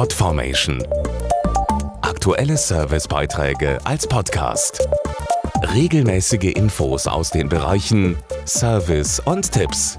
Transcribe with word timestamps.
Podformation. 0.00 0.82
Aktuelle 2.00 2.56
Servicebeiträge 2.56 3.78
als 3.84 4.06
Podcast. 4.06 4.88
Regelmäßige 5.74 6.54
Infos 6.54 7.06
aus 7.06 7.28
den 7.28 7.50
Bereichen 7.50 8.16
Service 8.46 9.20
und 9.20 9.52
Tipps. 9.52 9.98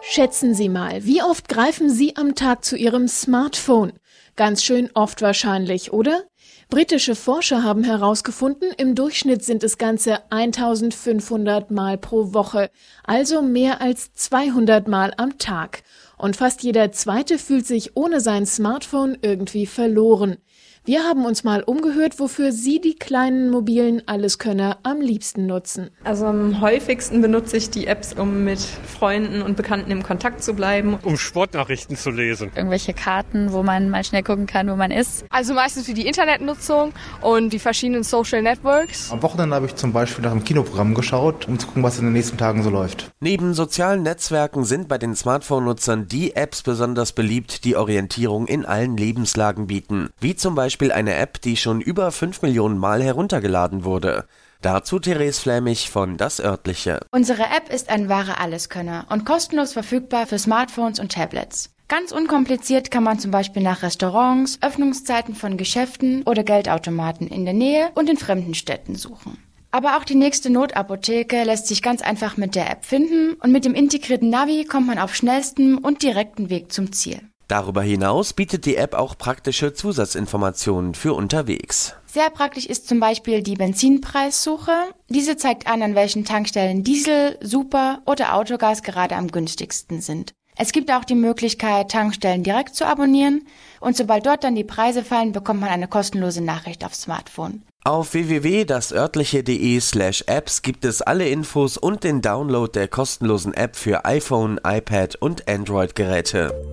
Schätzen 0.00 0.54
Sie 0.54 0.70
mal, 0.70 1.04
wie 1.04 1.22
oft 1.22 1.50
greifen 1.50 1.90
Sie 1.90 2.16
am 2.16 2.34
Tag 2.34 2.64
zu 2.64 2.78
Ihrem 2.78 3.08
Smartphone? 3.08 3.92
Ganz 4.36 4.64
schön 4.64 4.88
oft 4.94 5.20
wahrscheinlich, 5.20 5.92
oder? 5.92 6.22
Britische 6.70 7.14
Forscher 7.14 7.62
haben 7.62 7.84
herausgefunden, 7.84 8.72
im 8.78 8.94
Durchschnitt 8.94 9.44
sind 9.44 9.62
es 9.62 9.76
ganze 9.76 10.20
1500 10.30 11.70
Mal 11.70 11.98
pro 11.98 12.32
Woche, 12.32 12.70
also 13.04 13.42
mehr 13.42 13.82
als 13.82 14.14
200 14.14 14.88
Mal 14.88 15.12
am 15.18 15.36
Tag. 15.36 15.82
Und 16.22 16.36
fast 16.36 16.62
jeder 16.62 16.92
Zweite 16.92 17.36
fühlt 17.36 17.66
sich 17.66 17.96
ohne 17.96 18.20
sein 18.20 18.46
Smartphone 18.46 19.18
irgendwie 19.22 19.66
verloren. 19.66 20.36
Wir 20.84 21.04
haben 21.04 21.26
uns 21.26 21.44
mal 21.44 21.62
umgehört, 21.62 22.18
wofür 22.18 22.50
Sie 22.50 22.80
die 22.80 22.96
kleinen 22.96 23.50
mobilen 23.50 24.02
Alleskönner 24.08 24.78
am 24.82 25.00
liebsten 25.00 25.46
nutzen. 25.46 25.90
Also 26.02 26.26
am 26.26 26.60
häufigsten 26.60 27.22
benutze 27.22 27.56
ich 27.56 27.70
die 27.70 27.86
Apps, 27.86 28.14
um 28.14 28.42
mit 28.42 28.58
Freunden 28.58 29.42
und 29.42 29.56
Bekannten 29.56 29.92
im 29.92 30.02
Kontakt 30.02 30.42
zu 30.42 30.54
bleiben. 30.54 30.98
Um 31.04 31.16
Sportnachrichten 31.16 31.96
zu 31.96 32.10
lesen. 32.10 32.50
Irgendwelche 32.56 32.94
Karten, 32.94 33.52
wo 33.52 33.62
man 33.62 33.90
mal 33.90 34.02
schnell 34.02 34.24
gucken 34.24 34.46
kann, 34.46 34.68
wo 34.68 34.74
man 34.74 34.90
ist. 34.90 35.24
Also 35.30 35.54
meistens 35.54 35.86
für 35.86 35.94
die 35.94 36.04
Internetnutzung 36.04 36.92
und 37.20 37.52
die 37.52 37.60
verschiedenen 37.60 38.02
Social 38.02 38.42
Networks. 38.42 39.12
Am 39.12 39.22
Wochenende 39.22 39.54
habe 39.54 39.66
ich 39.66 39.76
zum 39.76 39.92
Beispiel 39.92 40.24
nach 40.24 40.32
einem 40.32 40.42
Kinoprogramm 40.42 40.94
geschaut, 40.94 41.46
um 41.46 41.60
zu 41.60 41.68
gucken, 41.68 41.84
was 41.84 42.00
in 42.00 42.06
den 42.06 42.12
nächsten 42.12 42.38
Tagen 42.38 42.64
so 42.64 42.70
läuft. 42.70 43.12
Neben 43.20 43.54
sozialen 43.54 44.02
Netzwerken 44.02 44.64
sind 44.64 44.88
bei 44.88 44.98
den 44.98 45.14
Smartphone-Nutzern 45.14 46.08
die 46.08 46.34
Apps 46.34 46.62
besonders 46.62 47.12
beliebt, 47.12 47.64
die 47.64 47.76
Orientierung 47.76 48.48
in 48.48 48.66
allen 48.66 48.96
Lebenslagen 48.96 49.68
bieten. 49.68 50.10
Wie 50.18 50.34
zum 50.34 50.56
Beispiel 50.56 50.71
Beispiel 50.72 50.92
eine 50.92 51.16
App, 51.16 51.38
die 51.42 51.58
schon 51.58 51.82
über 51.82 52.10
5 52.10 52.40
Millionen 52.40 52.78
Mal 52.78 53.02
heruntergeladen 53.02 53.84
wurde. 53.84 54.24
Dazu 54.62 54.98
Therese 54.98 55.38
Flämig 55.38 55.90
von 55.90 56.16
Das 56.16 56.40
Örtliche. 56.40 57.00
Unsere 57.10 57.42
App 57.42 57.70
ist 57.70 57.90
ein 57.90 58.08
wahrer 58.08 58.40
Alleskönner 58.40 59.04
und 59.10 59.26
kostenlos 59.26 59.74
verfügbar 59.74 60.26
für 60.26 60.38
Smartphones 60.38 60.98
und 60.98 61.12
Tablets. 61.12 61.74
Ganz 61.88 62.10
unkompliziert 62.10 62.90
kann 62.90 63.04
man 63.04 63.18
zum 63.18 63.30
Beispiel 63.30 63.62
nach 63.62 63.82
Restaurants, 63.82 64.60
Öffnungszeiten 64.62 65.34
von 65.34 65.58
Geschäften 65.58 66.22
oder 66.22 66.42
Geldautomaten 66.42 67.28
in 67.28 67.44
der 67.44 67.52
Nähe 67.52 67.90
und 67.94 68.08
in 68.08 68.16
fremden 68.16 68.54
Städten 68.54 68.94
suchen. 68.94 69.36
Aber 69.72 69.98
auch 69.98 70.04
die 70.04 70.14
nächste 70.14 70.48
Notapotheke 70.48 71.44
lässt 71.44 71.66
sich 71.66 71.82
ganz 71.82 72.00
einfach 72.00 72.38
mit 72.38 72.54
der 72.54 72.70
App 72.70 72.86
finden 72.86 73.34
und 73.34 73.52
mit 73.52 73.66
dem 73.66 73.74
integrierten 73.74 74.30
Navi 74.30 74.64
kommt 74.64 74.86
man 74.86 74.98
auf 74.98 75.14
schnellstem 75.14 75.76
und 75.76 76.02
direkten 76.02 76.48
Weg 76.48 76.72
zum 76.72 76.92
Ziel. 76.92 77.20
Darüber 77.52 77.82
hinaus 77.82 78.32
bietet 78.32 78.64
die 78.64 78.76
App 78.76 78.94
auch 78.94 79.18
praktische 79.18 79.74
Zusatzinformationen 79.74 80.94
für 80.94 81.12
unterwegs. 81.12 81.94
Sehr 82.06 82.30
praktisch 82.30 82.64
ist 82.64 82.88
zum 82.88 82.98
Beispiel 82.98 83.42
die 83.42 83.56
Benzinpreissuche. 83.56 84.72
Diese 85.10 85.36
zeigt 85.36 85.66
an, 85.66 85.82
an 85.82 85.94
welchen 85.94 86.24
Tankstellen 86.24 86.82
Diesel, 86.82 87.36
Super 87.42 88.00
oder 88.06 88.36
Autogas 88.36 88.82
gerade 88.82 89.16
am 89.16 89.28
günstigsten 89.28 90.00
sind. 90.00 90.32
Es 90.56 90.72
gibt 90.72 90.90
auch 90.90 91.04
die 91.04 91.14
Möglichkeit, 91.14 91.90
Tankstellen 91.90 92.42
direkt 92.42 92.74
zu 92.74 92.86
abonnieren 92.86 93.42
und 93.80 93.98
sobald 93.98 94.24
dort 94.24 94.44
dann 94.44 94.54
die 94.54 94.64
Preise 94.64 95.04
fallen, 95.04 95.32
bekommt 95.32 95.60
man 95.60 95.68
eine 95.68 95.88
kostenlose 95.88 96.40
Nachricht 96.40 96.86
aufs 96.86 97.02
Smartphone. 97.02 97.64
Auf 97.84 98.14
www.dasörtliche.de 98.14 99.78
slash 99.80 100.24
apps 100.26 100.62
gibt 100.62 100.86
es 100.86 101.02
alle 101.02 101.28
Infos 101.28 101.76
und 101.76 102.02
den 102.02 102.22
Download 102.22 102.72
der 102.72 102.88
kostenlosen 102.88 103.52
App 103.52 103.76
für 103.76 104.06
iPhone, 104.06 104.58
iPad 104.64 105.16
und 105.16 105.46
Android-Geräte 105.46 106.72